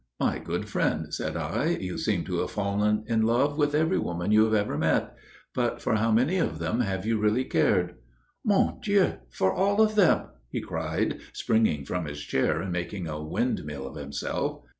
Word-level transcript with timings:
"My 0.19 0.39
good 0.39 0.67
friend," 0.67 1.13
said 1.13 1.37
I, 1.37 1.77
"you 1.79 1.95
seem 1.99 2.23
to 2.23 2.39
have 2.39 2.49
fallen 2.49 3.03
in 3.05 3.21
love 3.21 3.55
with 3.55 3.75
every 3.75 3.99
woman 3.99 4.31
you 4.31 4.45
have 4.45 4.53
ever 4.55 4.75
met. 4.75 5.13
But 5.53 5.79
for 5.79 5.93
how 5.97 6.09
many 6.11 6.37
of 6.37 6.57
them 6.57 6.79
have 6.79 7.05
you 7.05 7.19
really 7.19 7.43
cared?" 7.45 7.93
"Mon 8.43 8.79
Dieu! 8.81 9.17
For 9.29 9.53
all 9.53 9.79
of 9.79 9.93
them!" 9.93 10.29
he 10.49 10.59
cried, 10.59 11.19
springing 11.33 11.85
from 11.85 12.05
his 12.05 12.19
chair 12.21 12.59
and 12.63 12.71
making 12.71 13.07
a 13.07 13.21
wind 13.23 13.63
mill 13.63 13.85
of 13.85 13.95
himself. 13.95 14.63